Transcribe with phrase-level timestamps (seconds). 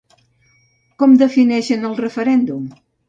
[1.03, 2.65] Com defineixen el referèndum?